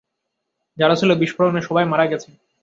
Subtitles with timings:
[0.77, 2.29] যারা ছিল, বিস্ফোরণে সবাই মারা গেছে।